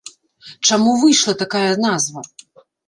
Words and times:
Чаму 0.69 0.95
выйшла 1.03 1.37
такая 1.45 1.71
назва? 1.87 2.29